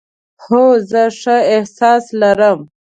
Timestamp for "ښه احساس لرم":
1.19-2.59